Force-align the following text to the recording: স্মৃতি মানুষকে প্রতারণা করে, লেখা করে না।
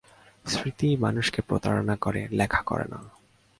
স্মৃতি 0.45 0.89
মানুষকে 0.97 1.39
প্রতারণা 1.41 1.95
করে, 1.95 2.27
লেখা 2.31 2.61
করে 2.61 2.85
না। 2.91 2.99